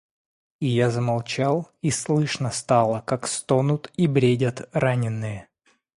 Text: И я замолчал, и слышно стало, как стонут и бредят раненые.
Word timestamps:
И 0.59 0.65
я 0.65 0.89
замолчал, 0.89 1.69
и 1.83 1.91
слышно 1.91 2.49
стало, 2.49 3.01
как 3.01 3.27
стонут 3.27 3.91
и 3.97 4.07
бредят 4.07 4.67
раненые. 4.73 5.47